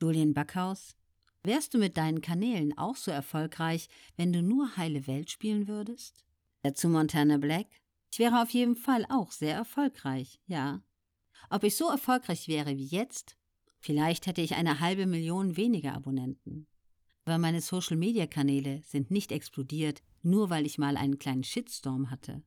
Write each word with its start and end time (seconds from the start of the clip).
Julian 0.00 0.32
Backhaus, 0.32 0.96
wärst 1.42 1.74
du 1.74 1.78
mit 1.78 1.96
deinen 1.96 2.22
Kanälen 2.22 2.76
auch 2.78 2.96
so 2.96 3.10
erfolgreich, 3.10 3.88
wenn 4.16 4.32
du 4.32 4.42
nur 4.42 4.76
heile 4.76 5.06
Welt 5.06 5.30
spielen 5.30 5.68
würdest? 5.68 6.24
Dazu 6.62 6.88
Montana 6.88 7.36
Black, 7.36 7.66
ich 8.10 8.18
wäre 8.18 8.42
auf 8.42 8.50
jeden 8.50 8.76
Fall 8.76 9.04
auch 9.08 9.30
sehr 9.30 9.54
erfolgreich, 9.54 10.40
ja. 10.46 10.82
Ob 11.50 11.64
ich 11.64 11.76
so 11.76 11.88
erfolgreich 11.88 12.48
wäre 12.48 12.76
wie 12.76 12.86
jetzt? 12.86 13.36
Vielleicht 13.78 14.26
hätte 14.26 14.42
ich 14.42 14.54
eine 14.54 14.80
halbe 14.80 15.06
Million 15.06 15.56
weniger 15.56 15.94
Abonnenten. 15.94 16.66
Aber 17.24 17.38
meine 17.38 17.60
Social-Media-Kanäle 17.60 18.82
sind 18.84 19.10
nicht 19.10 19.32
explodiert, 19.32 20.02
nur 20.22 20.50
weil 20.50 20.66
ich 20.66 20.78
mal 20.78 20.96
einen 20.96 21.18
kleinen 21.18 21.44
Shitstorm 21.44 22.10
hatte. 22.10 22.42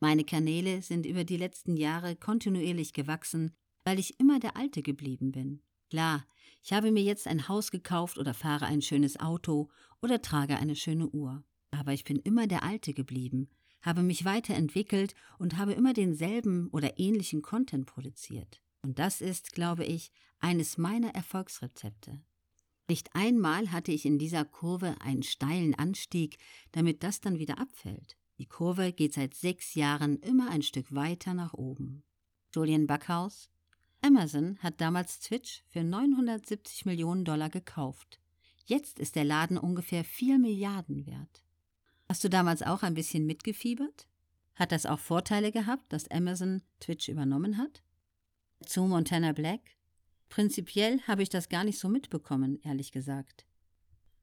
Meine 0.00 0.24
Kanäle 0.24 0.82
sind 0.82 1.06
über 1.06 1.24
die 1.24 1.36
letzten 1.36 1.76
Jahre 1.76 2.16
kontinuierlich 2.16 2.92
gewachsen, 2.92 3.54
weil 3.84 3.98
ich 3.98 4.18
immer 4.18 4.40
der 4.40 4.56
Alte 4.56 4.82
geblieben 4.82 5.32
bin. 5.32 5.62
Klar, 5.90 6.26
ich 6.62 6.72
habe 6.72 6.90
mir 6.90 7.02
jetzt 7.02 7.26
ein 7.26 7.48
Haus 7.48 7.70
gekauft 7.70 8.18
oder 8.18 8.34
fahre 8.34 8.66
ein 8.66 8.82
schönes 8.82 9.20
Auto 9.20 9.70
oder 10.02 10.20
trage 10.20 10.56
eine 10.56 10.76
schöne 10.76 11.08
Uhr. 11.08 11.44
Aber 11.70 11.92
ich 11.92 12.04
bin 12.04 12.18
immer 12.18 12.46
der 12.46 12.62
Alte 12.62 12.92
geblieben, 12.92 13.48
habe 13.82 14.02
mich 14.02 14.24
weiterentwickelt 14.24 15.14
und 15.38 15.56
habe 15.56 15.74
immer 15.74 15.92
denselben 15.92 16.68
oder 16.72 16.98
ähnlichen 16.98 17.42
Content 17.42 17.86
produziert. 17.86 18.62
Und 18.82 18.98
das 18.98 19.20
ist, 19.20 19.52
glaube 19.52 19.84
ich, 19.84 20.10
eines 20.38 20.78
meiner 20.78 21.14
Erfolgsrezepte. 21.14 22.20
Nicht 22.88 23.14
einmal 23.14 23.72
hatte 23.72 23.90
ich 23.90 24.06
in 24.06 24.18
dieser 24.18 24.44
Kurve 24.44 25.00
einen 25.00 25.22
steilen 25.22 25.74
Anstieg, 25.74 26.38
damit 26.72 27.02
das 27.02 27.20
dann 27.20 27.38
wieder 27.38 27.58
abfällt. 27.58 28.16
Die 28.38 28.46
Kurve 28.46 28.92
geht 28.92 29.14
seit 29.14 29.34
sechs 29.34 29.74
Jahren 29.74 30.18
immer 30.18 30.50
ein 30.50 30.62
Stück 30.62 30.94
weiter 30.94 31.34
nach 31.34 31.54
oben. 31.54 32.04
Julian 32.54 32.86
Backhaus 32.86 33.50
Amazon 34.16 34.56
hat 34.60 34.80
damals 34.80 35.20
Twitch 35.20 35.62
für 35.68 35.84
970 35.84 36.86
Millionen 36.86 37.26
Dollar 37.26 37.50
gekauft. 37.50 38.18
Jetzt 38.64 38.98
ist 38.98 39.14
der 39.14 39.24
Laden 39.24 39.58
ungefähr 39.58 40.04
4 40.04 40.38
Milliarden 40.38 41.04
wert. 41.04 41.44
Hast 42.08 42.24
du 42.24 42.30
damals 42.30 42.62
auch 42.62 42.82
ein 42.82 42.94
bisschen 42.94 43.26
mitgefiebert? 43.26 44.08
Hat 44.54 44.72
das 44.72 44.86
auch 44.86 45.00
Vorteile 45.00 45.52
gehabt, 45.52 45.92
dass 45.92 46.10
Amazon 46.10 46.62
Twitch 46.80 47.10
übernommen 47.10 47.58
hat? 47.58 47.82
Zu 48.64 48.84
Montana 48.84 49.32
Black? 49.32 49.60
Prinzipiell 50.30 51.02
habe 51.02 51.22
ich 51.22 51.28
das 51.28 51.50
gar 51.50 51.64
nicht 51.64 51.78
so 51.78 51.90
mitbekommen, 51.90 52.58
ehrlich 52.62 52.92
gesagt. 52.92 53.44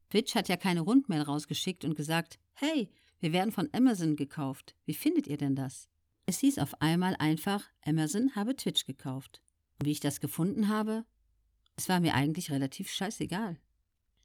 Twitch 0.09 0.33
hat 0.33 0.49
ja 0.49 0.57
keine 0.57 0.81
Rundmail 0.81 1.21
rausgeschickt 1.21 1.85
und 1.85 1.93
gesagt, 1.93 2.39
hey, 2.53 2.89
wir 3.19 3.31
werden 3.31 3.51
von 3.51 3.69
Amazon 3.73 4.15
gekauft. 4.15 4.75
Wie 4.85 4.95
findet 4.95 5.27
ihr 5.27 5.37
denn 5.37 5.55
das? 5.55 5.87
Es 6.25 6.39
hieß 6.39 6.57
auf 6.57 6.81
einmal 6.81 7.15
einfach, 7.19 7.69
Amazon 7.85 8.35
habe 8.35 8.55
Twitch 8.55 8.87
gekauft. 8.87 9.43
Wie 9.85 9.91
ich 9.91 9.99
das 9.99 10.19
gefunden 10.19 10.69
habe? 10.69 11.05
Es 11.75 11.89
war 11.89 11.99
mir 11.99 12.13
eigentlich 12.13 12.51
relativ 12.51 12.89
scheißegal. 12.91 13.59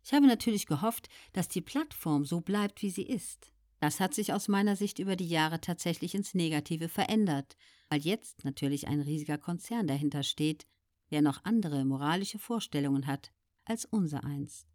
Ich 0.05 0.13
habe 0.13 0.27
natürlich 0.27 0.67
gehofft, 0.67 1.09
dass 1.33 1.49
die 1.49 1.61
Plattform 1.61 2.25
so 2.25 2.41
bleibt, 2.41 2.83
wie 2.83 2.91
sie 2.91 3.03
ist. 3.03 3.53
Das 3.81 4.01
hat 4.01 4.15
sich 4.15 4.33
aus 4.33 4.49
meiner 4.49 4.75
Sicht 4.75 4.99
über 4.99 5.17
die 5.17 5.29
Jahre 5.29 5.61
tatsächlich 5.61 6.15
ins 6.15 6.35
Negative 6.35 6.89
verändert, 6.89 7.57
weil 7.89 8.01
jetzt 8.01 8.45
natürlich 8.45 8.89
ein 8.89 9.01
riesiger 9.01 9.39
Konzern 9.39 9.87
dahinter 9.87 10.23
steht, 10.23 10.67
der 11.11 11.23
noch 11.23 11.45
andere 11.45 11.85
moralische 11.85 12.39
Vorstellungen 12.39 13.07
hat 13.07 13.33
als 13.65 13.85
unser 13.85 14.25
eins. 14.25 14.67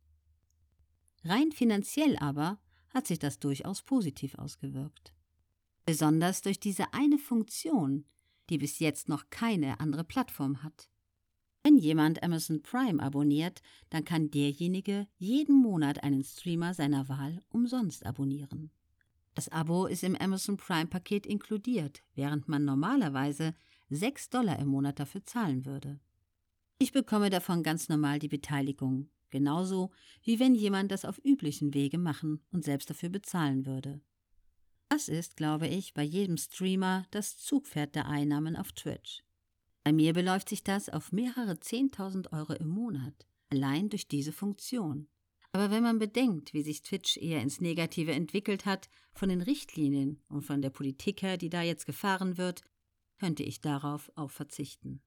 Rein 1.23 1.52
finanziell 1.52 2.17
aber 2.17 2.59
hat 2.89 3.08
sich 3.08 3.20
das 3.20 3.39
durchaus 3.39 3.81
positiv 3.81 4.36
ausgewirkt. 4.36 5.14
Besonders 5.86 6.42
durch 6.42 6.59
diese 6.59 6.94
eine 6.94 7.17
Funktion, 7.17 8.06
die 8.49 8.58
bis 8.58 8.80
jetzt 8.80 9.09
noch 9.09 9.30
keine 9.30 9.80
andere 9.80 10.03
Plattform 10.03 10.63
hat. 10.63 10.89
Wenn 11.63 11.77
jemand 11.77 12.22
Amazon 12.23 12.61
Prime 12.61 13.02
abonniert, 13.02 13.61
dann 13.89 14.03
kann 14.03 14.30
derjenige 14.30 15.08
jeden 15.17 15.55
Monat 15.55 16.03
einen 16.03 16.23
Streamer 16.23 16.73
seiner 16.73 17.08
Wahl 17.08 17.41
umsonst 17.49 18.05
abonnieren. 18.05 18.69
Das 19.33 19.49
Abo 19.49 19.86
ist 19.86 20.03
im 20.03 20.16
Amazon 20.16 20.58
Prime 20.58 20.88
Paket 20.88 21.25
inkludiert, 21.25 22.04
während 22.15 22.48
man 22.48 22.65
normalerweise 22.65 23.55
6 23.89 24.30
Dollar 24.30 24.60
im 24.60 24.67
Monat 24.67 24.99
dafür 24.99 25.25
zahlen 25.25 25.65
würde. 25.65 25.99
Ich 26.80 26.92
bekomme 26.92 27.30
davon 27.30 27.64
ganz 27.64 27.87
normal 27.87 28.20
die 28.20 28.27
Beteiligung, 28.27 29.10
genauso 29.30 29.92
wie 30.21 30.39
wenn 30.39 30.54
jemand 30.54 30.92
das 30.92 31.05
auf 31.05 31.20
üblichen 31.23 31.73
Wege 31.73 31.98
machen 31.98 32.43
und 32.52 32.64
selbst 32.65 32.89
dafür 32.89 33.10
bezahlen 33.10 33.65
würde. 33.65 34.02
Das 34.93 35.09
ist, 35.09 35.37
glaube 35.37 35.67
ich, 35.67 35.95
bei 35.95 36.04
jedem 36.04 36.37
Streamer 36.37 37.08
das 37.09 37.39
Zugpferd 37.39 37.95
der 37.95 38.05
Einnahmen 38.05 38.55
auf 38.55 38.73
Twitch. 38.73 39.23
Bei 39.83 39.92
mir 39.92 40.14
beläuft 40.14 40.49
sich 40.49 40.64
das 40.64 40.87
auf 40.87 41.11
mehrere 41.11 41.59
Zehntausend 41.59 42.31
Euro 42.31 42.54
im 42.54 42.67
Monat, 42.67 43.26
allein 43.49 43.89
durch 43.89 44.08
diese 44.08 44.31
Funktion. 44.31 45.08
Aber 45.52 45.71
wenn 45.71 45.81
man 45.81 45.98
bedenkt, 45.98 46.54
wie 46.54 46.61
sich 46.61 46.83
Twitch 46.83 47.17
eher 47.17 47.42
ins 47.42 47.59
Negative 47.59 48.11
entwickelt 48.11 48.67
hat, 48.67 48.87
von 49.15 49.30
den 49.30 49.42
Richtlinien 49.42 50.21
und 50.27 50.43
von 50.43 50.61
der 50.61 50.70
Politik 50.70 51.23
her, 51.23 51.37
die 51.37 51.49
da 51.49 51.64
jetzt 51.64 51.87
gefahren 51.87 52.37
wird, 52.37 52.61
könnte 53.17 53.42
ich 53.42 53.61
darauf 53.61 54.11
auch 54.14 54.30
verzichten. 54.30 55.02